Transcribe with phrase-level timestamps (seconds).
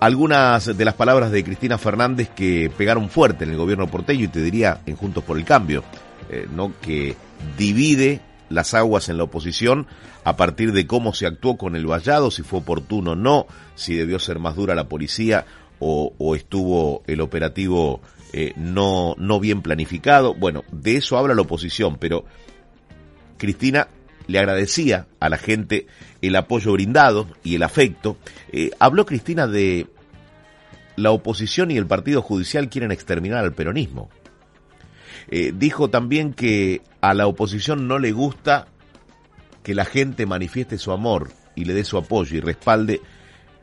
[0.00, 4.28] Algunas de las palabras de Cristina Fernández que pegaron fuerte en el gobierno porteño y
[4.28, 5.84] te diría en Juntos por el Cambio,
[6.30, 6.72] eh, ¿no?
[6.80, 7.16] que
[7.58, 9.86] divide las aguas en la oposición
[10.24, 13.94] a partir de cómo se actuó con el vallado, si fue oportuno o no, si
[13.94, 15.44] debió ser más dura la policía
[15.78, 18.00] o, estuvo el operativo
[18.32, 20.34] eh, no, no bien planificado.
[20.34, 22.24] Bueno, de eso habla la oposición, pero
[23.36, 23.88] Cristina
[24.30, 25.86] le agradecía a la gente
[26.22, 28.16] el apoyo brindado y el afecto.
[28.52, 29.88] Eh, habló Cristina de
[30.96, 34.08] la oposición y el Partido Judicial quieren exterminar al peronismo.
[35.28, 38.68] Eh, dijo también que a la oposición no le gusta
[39.64, 43.00] que la gente manifieste su amor y le dé su apoyo y respalde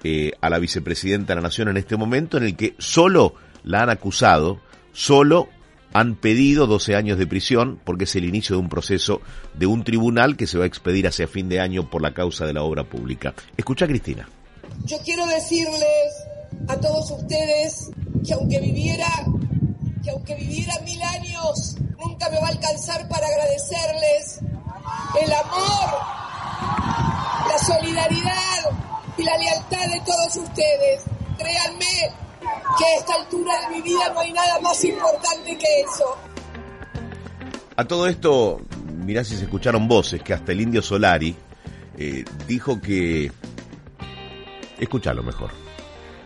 [0.04, 3.84] eh, a la vicepresidenta de la Nación en este momento en el que solo la
[3.84, 4.60] han acusado,
[4.92, 5.48] solo
[5.94, 9.22] han pedido 12 años de prisión porque es el inicio de un proceso
[9.54, 12.46] de un tribunal que se va a expedir hacia fin de año por la causa
[12.46, 13.34] de la obra pública.
[13.56, 14.30] Escucha Cristina.
[14.86, 16.14] Yo quiero decirles
[16.68, 17.90] a todos ustedes
[18.26, 19.08] que aunque viviera
[20.04, 24.40] que aunque viviera mil años nunca me va a alcanzar para agradecerles
[25.22, 26.00] el amor,
[27.48, 28.72] la solidaridad
[29.18, 31.04] y la lealtad de todos ustedes.
[31.38, 32.12] Créanme
[32.78, 36.17] que a esta altura de mi vida no hay nada más importante que eso.
[37.75, 38.61] A todo esto,
[39.06, 41.36] mirá si se escucharon voces, que hasta el indio Solari
[41.98, 43.31] eh, dijo que...
[44.80, 45.50] Escuchalo mejor.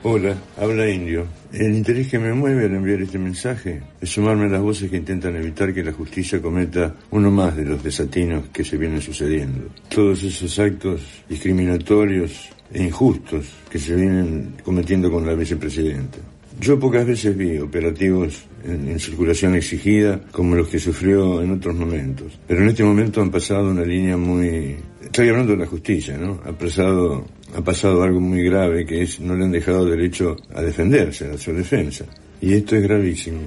[0.04, 1.28] Hola, habla Indio.
[1.54, 4.98] El interés que me mueve al enviar este mensaje es sumarme a las voces que
[4.98, 9.70] intentan evitar que la justicia cometa uno más de los desatinos que se vienen sucediendo.
[9.90, 16.18] Todos esos actos discriminatorios e injustos que se vienen cometiendo con la vicepresidenta.
[16.62, 22.40] Yo pocas veces vi operativos en, circulación exigida como los que sufrió en otros momentos,
[22.48, 24.78] pero en este momento han pasado una línea muy...
[25.02, 26.40] Estoy hablando de la justicia, ¿no?
[26.46, 30.62] Ha pasado, ha pasado algo muy grave que es no le han dejado derecho a
[30.62, 32.06] defenderse, a su defensa.
[32.40, 33.40] Y esto es gravísimo.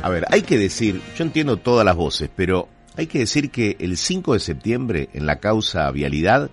[0.00, 3.76] A ver, hay que decir, yo entiendo todas las voces, pero hay que decir que
[3.80, 6.50] el 5 de septiembre en la causa vialidad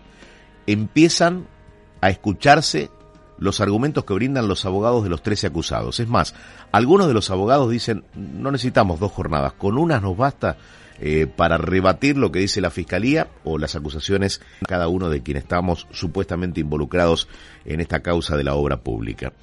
[0.68, 1.48] empiezan
[2.02, 2.90] a escucharse
[3.38, 6.00] los argumentos que brindan los abogados de los 13 acusados.
[6.00, 6.36] Es más,
[6.72, 10.58] algunos de los abogados dicen, no necesitamos dos jornadas, con unas nos basta
[11.00, 15.22] eh, para rebatir lo que dice la Fiscalía o las acusaciones de cada uno de
[15.22, 17.28] quienes estamos supuestamente involucrados
[17.66, 19.34] en esta causa de la obra pública.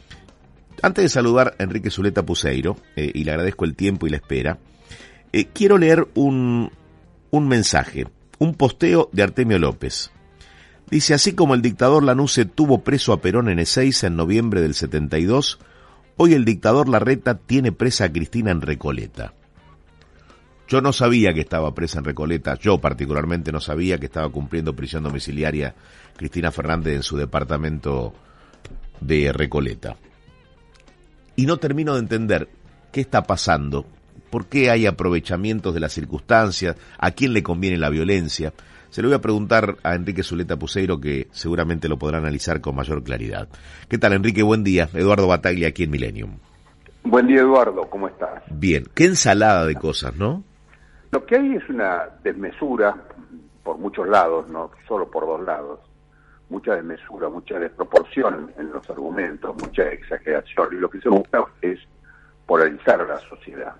[0.83, 4.17] Antes de saludar a Enrique Zuleta Puseiro, eh, y le agradezco el tiempo y la
[4.17, 4.59] espera,
[5.33, 6.71] eh, quiero leer un,
[7.31, 8.07] un mensaje,
[8.39, 10.12] un posteo de Artemio López.
[10.91, 14.75] Dice, así como el dictador Lanuse tuvo preso a Perón en Ezeiza en noviembre del
[14.75, 15.59] 72,
[16.17, 19.33] hoy el dictador Larreta tiene presa a Cristina en Recoleta.
[20.69, 24.75] Yo no sabía que estaba presa en Recoleta, yo particularmente no sabía que estaba cumpliendo
[24.75, 25.75] prisión domiciliaria
[26.17, 28.15] Cristina Fernández en su departamento
[29.01, 29.97] de Recoleta.
[31.37, 32.49] Y no termino de entender
[32.91, 33.87] qué está pasando,
[34.31, 38.53] por qué hay aprovechamientos de las circunstancias, a quién le conviene la violencia.
[38.93, 42.77] Se lo voy a preguntar a Enrique Zuleta Puseiro, que seguramente lo podrá analizar con
[42.77, 43.49] mayor claridad.
[43.89, 44.43] ¿Qué tal, Enrique?
[44.43, 44.87] Buen día.
[44.93, 46.37] Eduardo Bataglia, aquí en Millennium.
[47.03, 47.89] Buen día, Eduardo.
[47.89, 48.43] ¿Cómo estás?
[48.51, 48.85] Bien.
[48.95, 50.45] Qué ensalada de cosas, ¿no?
[51.11, 52.95] Lo que hay es una desmesura
[53.63, 55.81] por muchos lados, no solo por dos lados.
[56.51, 60.69] Mucha desmesura, mucha desproporción en los argumentos, mucha exageración.
[60.73, 61.79] Y lo que se busca es
[62.45, 63.75] polarizar a la sociedad.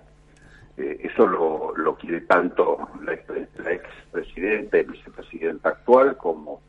[0.77, 3.17] Eh, eso lo, lo, quiere tanto la,
[3.63, 6.61] la expresidenta y vicepresidenta actual como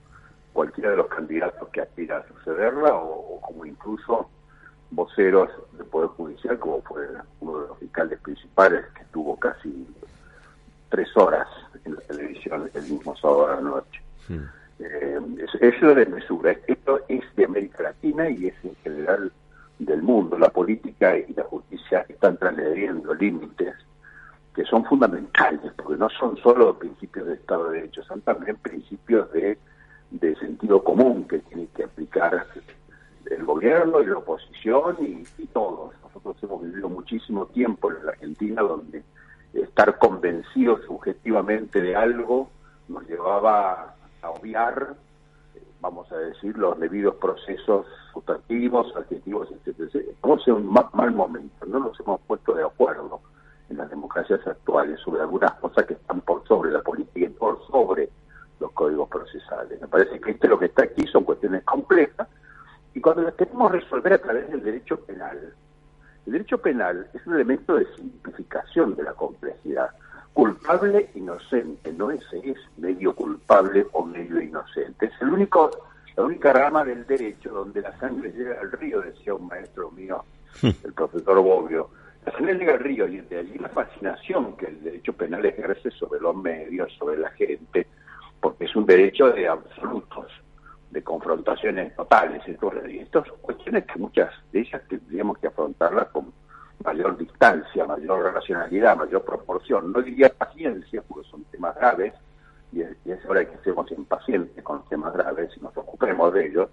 [0.53, 4.29] cualquiera de los candidatos que aspira a sucederla o, o, como incluso
[4.91, 7.07] voceros del Poder Judicial, como fue
[7.41, 9.87] uno de los fiscales principales que estuvo casi
[10.91, 11.49] tres horas
[11.85, 14.03] en la televisión el mismo sábado a la noche.
[14.27, 14.39] Sí.
[14.81, 15.19] Eh,
[15.61, 16.55] eso es de mesura.
[16.67, 19.33] Esto es de América Latina y es en general
[19.79, 20.39] del mundo.
[20.39, 23.75] La política y la justicia están transgrediendo límites
[24.55, 29.31] que son fundamentales, porque no son solo principios de Estado de Derecho, son también principios
[29.33, 29.59] de,
[30.11, 32.47] de sentido común que tiene que aplicar
[33.31, 35.95] el gobierno y la oposición y, todos.
[36.03, 39.05] Nosotros hemos vivido muchísimo tiempo en la Argentina donde
[39.53, 42.51] estar convencidos subjetivamente de algo
[42.89, 44.97] nos llevaba a obviar
[45.81, 49.95] vamos a decir, los debidos procesos sustantivos, adjetivos, etc.
[49.95, 53.21] Estamos en un mal momento, no nos hemos puesto de acuerdo
[53.71, 57.65] en las democracias actuales sobre algunas cosas que están por sobre la política y por
[57.67, 58.09] sobre
[58.61, 59.81] los códigos procesales.
[59.81, 62.29] Me parece que esto lo que está aquí son cuestiones complejas
[62.95, 65.53] y cuando las queremos resolver a través del derecho penal.
[66.27, 69.91] El derecho penal es un elemento de simplificación de la complejidad.
[70.33, 75.07] Culpable, inocente, no ese es medio culpable o medio inocente.
[75.07, 75.71] Es el único,
[76.17, 80.25] la única rama del derecho donde la sangre llega al río, decía un maestro mío,
[80.63, 81.91] el profesor Bobbio
[82.33, 86.21] sangre llega al río y de allí la fascinación que el derecho penal ejerce sobre
[86.21, 87.87] los medios, sobre la gente,
[88.41, 90.27] porque es un derecho de absolutos,
[90.91, 92.43] de confrontaciones totales.
[92.47, 96.33] Y estas son cuestiones que muchas de ellas tendríamos que afrontarlas con
[96.85, 99.93] mayor distancia, mayor racionalidad, mayor proporción.
[99.93, 102.15] No diría paciencia, porque son temas graves,
[102.73, 106.69] y es, hora que seamos impacientes con los temas graves y nos ocupemos de ellos.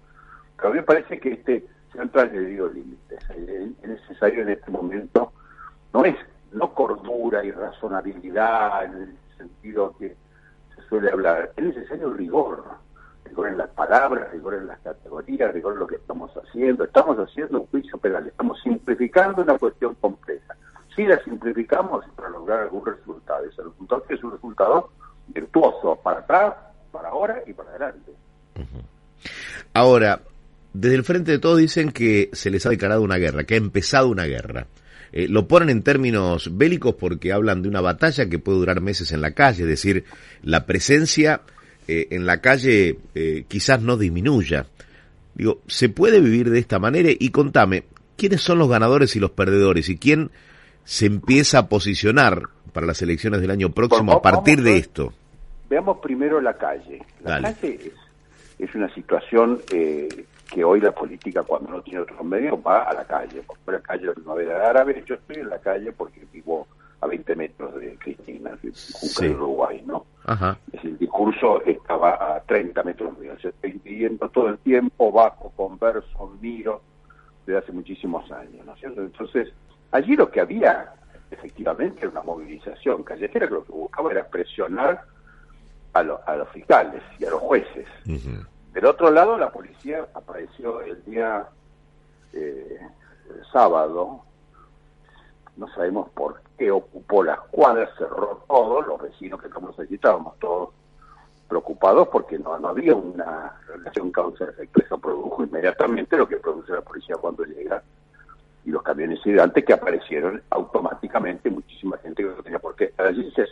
[0.56, 3.18] Pero a mí me parece que este se han trasgredido límites.
[3.30, 5.32] Es necesario en este momento
[5.92, 6.16] no es
[6.52, 10.16] no cordura y razonabilidad en el sentido que
[10.74, 12.64] se suele hablar, es necesario rigor,
[13.24, 16.84] rigor en las palabras, rigor en las categorías, rigor en lo que estamos haciendo.
[16.84, 20.54] Estamos haciendo un juicio penal, estamos simplificando una cuestión compleja.
[20.94, 24.90] Si la simplificamos para lograr algún resultado, ese resultado es un resultado
[25.28, 26.54] virtuoso para atrás,
[26.90, 28.12] para ahora y para adelante.
[29.72, 30.20] Ahora,
[30.74, 33.58] desde el frente de todos dicen que se les ha declarado una guerra, que ha
[33.58, 34.66] empezado una guerra.
[35.12, 39.12] Eh, lo ponen en términos bélicos porque hablan de una batalla que puede durar meses
[39.12, 40.04] en la calle, es decir,
[40.42, 41.42] la presencia
[41.86, 44.66] eh, en la calle eh, quizás no disminuya.
[45.34, 47.10] Digo, ¿se puede vivir de esta manera?
[47.12, 47.84] Y contame,
[48.16, 49.90] ¿quiénes son los ganadores y los perdedores?
[49.90, 50.30] ¿Y quién
[50.84, 55.12] se empieza a posicionar para las elecciones del año próximo a partir de esto?
[55.68, 57.02] Veamos primero la calle.
[57.22, 57.92] La calle es,
[58.58, 59.60] es, una situación
[60.52, 63.80] que hoy la política cuando no tiene otros medios va a la calle, por la
[63.80, 66.66] calle de la primavera árabe, yo estoy en la calle porque vivo
[67.00, 70.04] a 20 metros de Cristina, de Uruguay, ¿no?
[70.82, 76.36] el discurso estaba a 30 metros mío, yo estoy viviendo todo el tiempo, bajo, converso,
[76.40, 76.82] miro,
[77.46, 79.00] desde hace muchísimos años, ¿no es cierto?
[79.00, 79.48] Entonces,
[79.90, 80.92] allí lo que había
[81.30, 85.02] efectivamente era una movilización callejera que lo que buscaba era presionar
[85.94, 87.86] a, a los fiscales y a los jueces.
[88.72, 91.46] Del otro lado, la policía apareció el día
[92.32, 92.80] eh,
[93.52, 94.22] sábado,
[95.56, 100.38] no sabemos por qué ocupó las cuadras, cerró todo, los vecinos que estamos allí estábamos
[100.38, 100.70] todos
[101.48, 107.16] preocupados porque no, había una relación causa-efecto, eso produjo inmediatamente lo que produce la policía
[107.16, 107.82] cuando llega
[108.64, 113.06] y los camiones gigantes que aparecieron automáticamente, muchísima gente que no tenía por qué estar
[113.06, 113.44] allí se.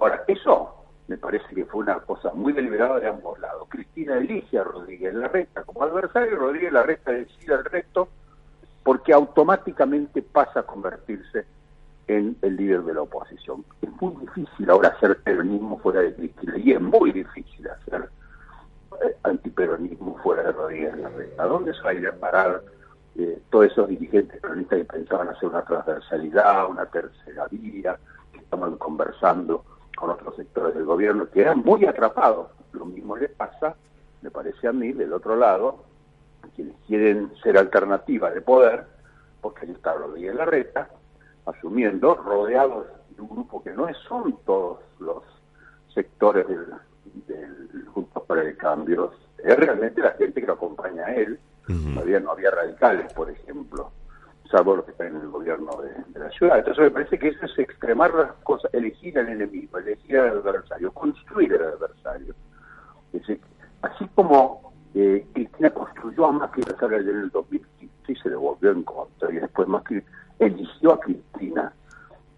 [0.00, 3.68] Ahora, eso me parece que fue una cosa muy deliberada de ambos lados.
[3.68, 8.08] Cristina elige a Rodríguez Larreta como adversario, Rodríguez Larreta decide al resto
[8.82, 11.46] porque automáticamente pasa a convertirse
[12.06, 13.64] en el líder de la oposición.
[13.80, 18.08] Es muy difícil ahora hacer peronismo fuera de Cristina y es muy difícil hacer
[19.02, 21.42] eh, antiperonismo fuera de Rodríguez Larreta.
[21.42, 22.62] ¿A dónde se va a ir a parar
[23.16, 27.98] eh, todos esos dirigentes peronistas que pensaban hacer una transversalidad, una tercera vía,
[28.32, 29.64] que estaban conversando
[29.96, 32.48] con otros sectores del gobierno que eran muy atrapados.
[32.72, 33.76] Lo mismo les pasa,
[34.22, 35.84] me parece a mí, del otro lado,
[36.54, 38.84] quienes quieren ser alternativa de poder,
[39.40, 40.88] porque ahí está Rodríguez Larreta,
[41.46, 45.22] asumiendo, rodeados de un grupo que no son todos los
[45.92, 46.66] sectores del,
[47.26, 51.38] del Juntos para el Cambio, es realmente la gente que lo acompaña a él,
[51.94, 53.92] todavía no había radicales, por ejemplo,
[54.54, 56.58] salvo los que están en el gobierno de, la ciudad.
[56.58, 60.92] Entonces me parece que eso es extremar las cosas, elegir al enemigo, elegir al adversario,
[60.92, 62.34] construir al adversario.
[63.82, 68.84] así como eh, Cristina construyó a Macri en el 2015 y se le volvió en
[68.84, 70.04] contra, y después Macri
[70.38, 71.72] eligió a Cristina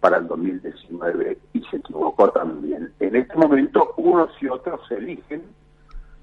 [0.00, 2.94] para el 2019 y se equivocó también.
[2.98, 5.42] En este momento unos y otros se eligen,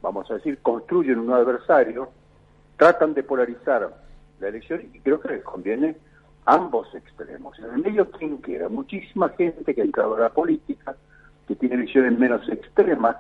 [0.02, 2.10] vamos a decir, construyen un adversario,
[2.78, 4.02] tratan de polarizar
[4.44, 5.96] la elección y creo que les conviene
[6.46, 7.58] ambos extremos.
[7.60, 10.96] En el medio, quien quiera, muchísima gente que ha entrado a la política,
[11.48, 13.16] que tiene visiones menos extremas,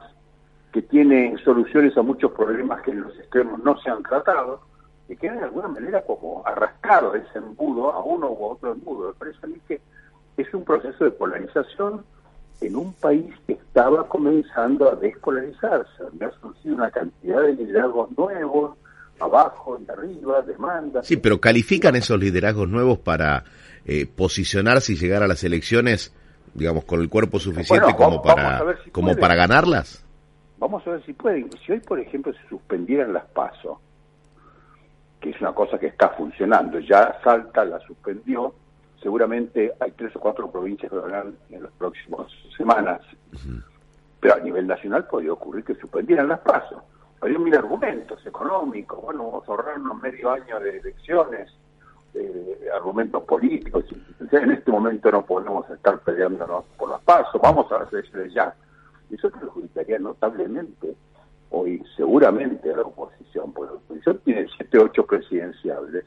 [0.71, 4.61] que tiene soluciones a muchos problemas que en los extremos no se han tratado,
[5.07, 9.09] que quedan de alguna manera como arrastrado ese embudo a uno u otro embudo.
[9.09, 9.81] Me parece a mí que
[10.37, 12.03] es un proceso de polarización
[12.61, 16.03] en un país que estaba comenzando a despolarizarse.
[16.17, 18.77] Me ha surgido una cantidad de liderazgos nuevos,
[19.23, 21.03] abajo y arriba, demanda.
[21.03, 23.43] Sí, pero califican esos liderazgos nuevos para
[23.85, 26.13] eh, posicionarse y llegar a las elecciones,
[26.53, 30.05] digamos, con el cuerpo suficiente como para como para ganarlas.
[30.57, 31.49] vamos a ver si pueden.
[31.65, 33.77] Si hoy, por ejemplo, se suspendieran las pasos,
[35.19, 38.53] que es una cosa que está funcionando, ya Salta la suspendió,
[39.01, 42.27] seguramente hay tres o cuatro provincias que lo harán en las próximas
[42.57, 43.01] semanas,
[44.19, 46.81] pero a nivel nacional podría ocurrir que suspendieran las pasos.
[47.23, 51.49] Había mil argumentos económicos, bueno, vamos a ahorrarnos medio año de elecciones,
[52.13, 53.85] eh, argumentos políticos.
[54.29, 58.53] En este momento no podemos estar peleándonos por las pasos, vamos a hacer ya.
[59.09, 60.97] Eso perjudicaría notablemente
[61.51, 66.03] hoy seguramente a la oposición, porque la oposición tiene siete ocho presidenciables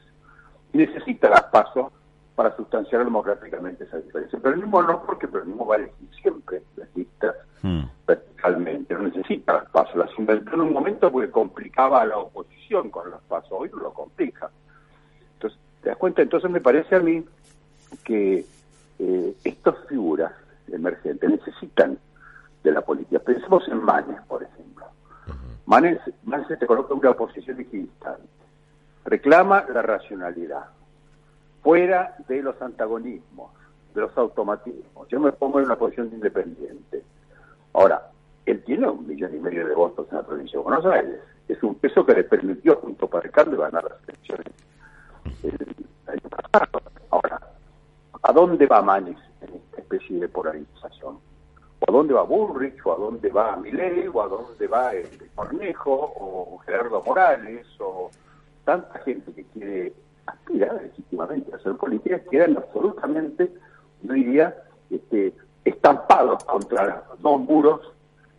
[0.71, 1.91] y necesita las pasos
[2.37, 4.37] para sustanciar democráticamente esa diferencia.
[4.39, 7.81] Pero el mismo no, porque el mismo va a elegir siempre las listas hmm.
[8.05, 9.95] verticalmente, no necesita las pasos.
[9.95, 13.79] Las inventó en un momento porque complicaba a la oposición con las pasos, hoy no
[13.79, 14.51] lo complica.
[15.33, 16.21] Entonces, ¿te das cuenta?
[16.21, 17.25] Entonces me parece a mí
[18.03, 18.45] que
[18.99, 20.31] eh, estas figuras
[20.71, 21.97] emergentes necesitan
[22.63, 23.17] de la política.
[23.17, 24.85] Pensemos en Manes, por ejemplo.
[25.65, 28.29] Manes, Manes se coloca una posición equidistante.
[29.05, 30.65] Reclama la racionalidad,
[31.67, 33.51] fuera de los antagonismos,
[33.93, 35.05] de los automatismos.
[35.09, 37.03] Yo me pongo en una posición de independiente.
[37.73, 38.09] Ahora,
[38.45, 41.19] él tiene un millón y medio de votos en la provincia de Buenos Aires.
[41.45, 44.47] Es un peso que le permitió, junto para el cambio, ganar las elecciones
[45.43, 45.75] el
[46.07, 46.81] año pasado.
[47.09, 47.41] Ahora,
[48.21, 51.19] ¿a dónde va Manes en esta especie de polarización?
[51.85, 56.13] a dónde va Bullrich, o a dónde va Milei, o a dónde va el Cornejo,
[56.15, 58.09] o Gerardo Morales, o
[58.63, 59.93] tanta gente que quiere
[60.27, 63.51] aspirar legítimamente a hacer política, quedan absolutamente,
[64.03, 64.55] yo diría,
[64.89, 65.33] este,
[65.65, 67.93] estampados contra los dos muros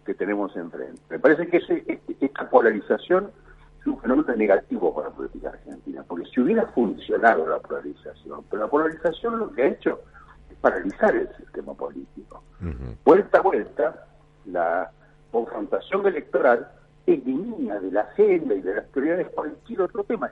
[0.04, 1.00] que tenemos enfrente.
[1.11, 3.30] Me parece que ese, este, esta polarización
[3.80, 8.62] es un fenómeno negativo para la política argentina, porque si hubiera funcionado la polarización, pero
[8.62, 10.00] la polarización lo que ha hecho
[10.50, 12.42] es paralizar el sistema político.
[13.04, 14.07] Vuelta a vuelta,
[14.47, 14.90] la
[15.30, 16.68] confrontación electoral
[17.07, 20.30] elimina de la agenda y de las prioridades cualquier otro tema.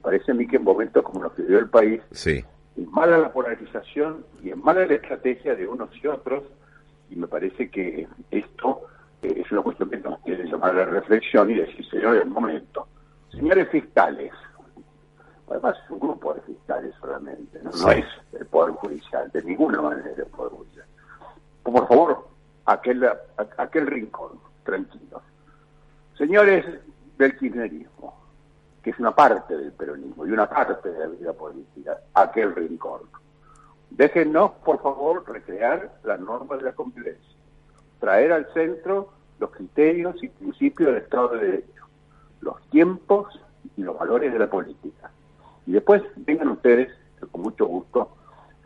[0.00, 3.18] Me parece a mí que en momentos como los que vivió el país, es mala
[3.18, 6.44] la polarización y es mala la estrategia de unos y otros,
[7.10, 8.80] y me parece que esto
[9.20, 12.24] eh, es una cuestión que nos tiene que llamar a la reflexión y decir, señores,
[12.24, 12.88] un momento,
[13.30, 14.32] señores fiscales,
[15.50, 19.82] además es un grupo de fiscales solamente, no, no es el Poder Judicial, de ninguna
[19.82, 20.86] manera el Poder Judicial.
[21.62, 22.26] Por favor,
[22.64, 23.06] aquel,
[23.58, 25.20] aquel rincón, tranquilo.
[26.16, 26.64] Señores
[27.18, 28.19] del kirchnerismo,
[28.82, 33.02] que es una parte del peronismo y una parte de la vida política, aquel rincón.
[33.90, 37.36] Déjennos, por favor, recrear las normas de la convivencia,
[37.98, 41.84] traer al centro los criterios y principios del Estado de Derecho,
[42.40, 43.40] los tiempos
[43.76, 45.10] y los valores de la política.
[45.66, 48.16] Y después vengan ustedes, que con mucho gusto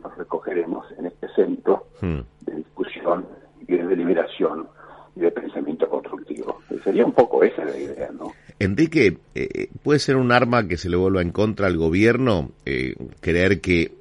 [0.01, 3.25] nos recogeremos en este centro hmm de discusión
[3.67, 4.67] y de deliberación
[5.15, 6.59] de pensamiento constructivo.
[6.83, 8.33] Sería un poco esa la idea, ¿no?
[8.59, 12.95] Enrique, eh, ¿puede ser un arma que se le vuelva en contra al gobierno eh,
[13.21, 13.91] creer que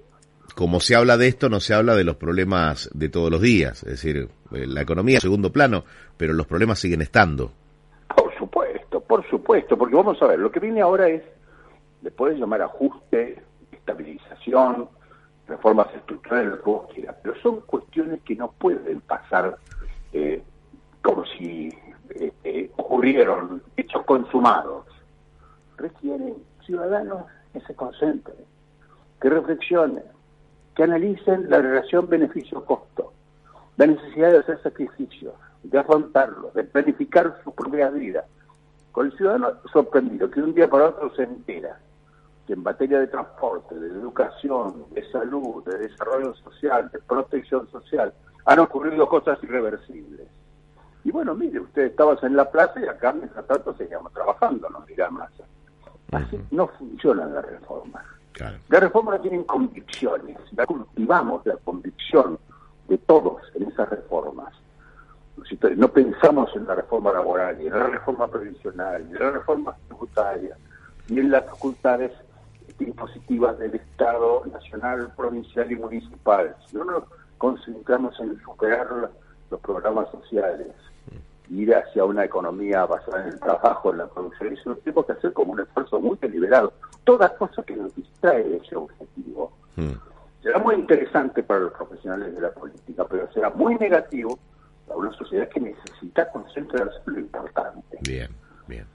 [0.54, 3.82] como se habla de esto, no se habla de los problemas de todos los días?
[3.82, 5.84] Es decir, eh, la economía en segundo plano,
[6.16, 7.50] pero los problemas siguen estando.
[8.14, 11.22] Por supuesto, por supuesto, porque vamos a ver, lo que viene ahora es,
[12.02, 13.42] le puedes llamar ajuste,
[13.72, 14.88] estabilización,
[15.48, 19.56] reformas estructurales, lo que vos quieras, pero son cuestiones que no pueden pasar
[20.12, 20.42] eh,
[21.04, 21.68] como si
[22.14, 24.86] este, ocurrieron hechos consumados.
[25.76, 28.38] Requieren ciudadanos que se concentren,
[29.20, 30.02] que reflexionen,
[30.74, 33.12] que analicen la relación beneficio-costo,
[33.76, 38.24] la necesidad de hacer sacrificios, de afrontarlo, de planificar su propia vida.
[38.90, 41.78] Con el ciudadano sorprendido que de un día para otro se entera
[42.46, 48.12] que en materia de transporte, de educación, de salud, de desarrollo social, de protección social,
[48.46, 50.28] han ocurrido cosas irreversibles.
[51.04, 54.86] Y bueno, mire, usted estaba en la plaza y acá mientras tanto seguíamos trabajando, nos
[54.86, 55.30] dirá más.
[56.12, 58.04] Así no funcionan las reformas.
[58.68, 62.38] Las reformas tienen convicciones, la cultivamos la convicción
[62.88, 64.52] de todos en esas reformas.
[65.76, 69.76] No pensamos en la reforma laboral, ni en la reforma previsional, ni en la reforma
[69.86, 70.56] tributaria,
[71.08, 72.12] ni en las facultades
[72.80, 76.56] impositivas del Estado nacional, provincial y municipal.
[76.66, 77.04] Si no nos
[77.38, 79.10] concentramos en superar
[79.50, 80.68] los programas sociales,
[81.50, 85.12] ir hacia una economía basada en el trabajo, en la producción, eso lo tenemos que
[85.12, 86.72] hacer como un esfuerzo muy deliberado.
[87.04, 89.52] Todas cosas que nos distrae de ese objetivo.
[89.76, 89.92] Hmm.
[90.42, 94.38] Será muy interesante para los profesionales de la política, pero será muy negativo
[94.86, 97.98] para una sociedad que necesita concentrarse en lo importante.
[98.02, 98.28] Bien,
[98.66, 98.86] bien.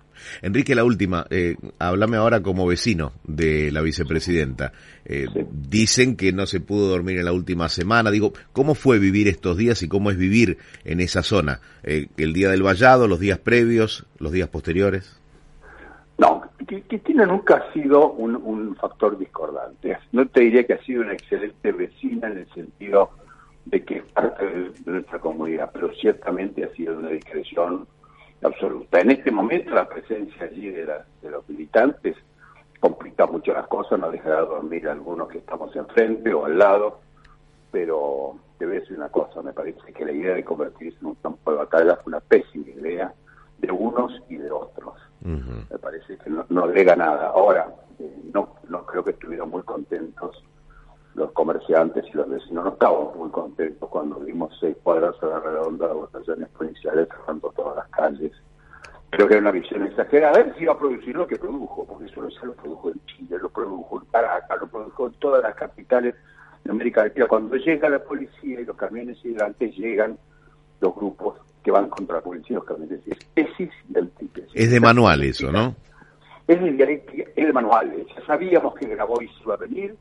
[0.41, 4.71] Enrique, la última, eh, háblame ahora como vecino de la vicepresidenta.
[5.05, 8.11] Eh, Dicen que no se pudo dormir en la última semana.
[8.11, 11.59] Digo, ¿cómo fue vivir estos días y cómo es vivir en esa zona?
[11.83, 15.19] Eh, ¿El día del vallado, los días previos, los días posteriores?
[16.17, 19.97] No, Cristina nunca ha sido un, un factor discordante.
[20.11, 23.11] No te diría que ha sido una excelente vecina en el sentido
[23.65, 27.87] de que es parte de, nuestra comunidad, pero ciertamente ha sido una discreción
[28.41, 28.99] absoluta.
[28.99, 32.15] En este momento la presencia allí de, de los militantes
[32.79, 36.57] complica mucho las cosas, no deja de dormir a algunos que estamos enfrente o al
[36.57, 36.99] lado,
[37.71, 41.51] pero debe ser una cosa, me parece que la idea de convertirse en un campo
[41.51, 43.13] de batalla fue una pésima idea
[43.59, 44.95] de unos y de otros.
[45.21, 47.27] Me parece que no, no agrega nada.
[47.27, 47.67] Ahora,
[47.99, 50.43] eh, no, no creo que estuvieron muy contentos
[51.19, 55.39] los comerciantes y los vecinos no estábamos muy contentos cuando vimos seis cuadras a la
[55.39, 58.31] redonda de votaciones policiales cerrando todas las calles.
[59.09, 60.35] Creo que era una visión exagerada.
[60.35, 62.91] A ver si iba a producir lo que produjo, porque eso no se lo produjo
[62.91, 66.15] en Chile, lo produjo en Caracas, lo produjo en todas las capitales
[66.63, 67.27] de América Latina.
[67.27, 70.17] Cuando llega la policía y los camiones hidrantes llegan
[70.79, 74.51] los grupos que van contra la policía y los camiones es tesis y antítesis.
[74.53, 75.75] Es de manual eso, ¿no?
[76.47, 77.03] Es de
[77.35, 78.05] es de manual.
[78.15, 79.95] Ya sabíamos que Grabois iba a venir,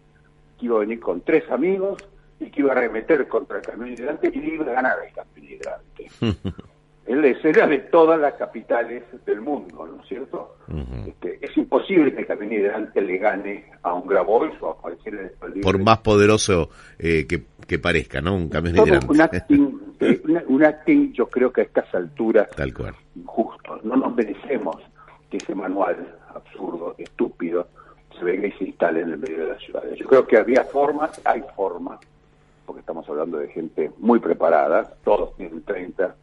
[0.58, 2.02] que iba a venir con tres amigos
[2.40, 5.52] y que iba a remeter contra el camión hidrante y iba a ganar el camión
[5.52, 6.10] hidrante.
[7.08, 10.56] Él era de todas las capitales del mundo, ¿no es cierto?
[11.06, 15.34] este, es imposible que el camión hidrante le gane a un Grabois o a cualquier
[15.62, 18.36] Por más poderoso eh, que, que, parezca, ¿no?
[18.36, 19.06] Un camión hidrante.
[19.08, 22.94] Un acting, eh, un acting, yo creo que a estas alturas, Tal cual.
[23.16, 23.80] injusto.
[23.84, 24.76] No nos merecemos
[25.30, 27.68] que ese manual absurdo, estúpido,
[28.18, 29.98] se venga y se instale en el medio de las ciudades.
[29.98, 32.00] Yo creo que había formas, hay formas,
[32.66, 36.14] porque estamos hablando de gente muy preparada, todos tienen 30,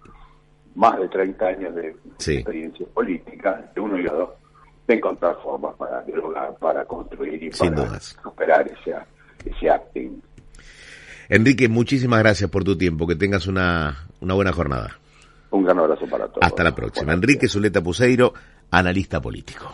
[0.75, 4.29] más de 30 años de experiencia política, de uno y de dos,
[4.87, 8.95] de encontrar formas para dialogar, para construir y para superar ese,
[9.45, 10.21] ese acting.
[11.29, 14.99] Enrique, muchísimas gracias por tu tiempo, que tengas una, una buena jornada.
[15.49, 16.39] Un gran abrazo para todos.
[16.41, 17.13] Hasta la próxima.
[17.13, 18.33] Enrique Zuleta Puseiro,
[18.69, 19.73] analista político.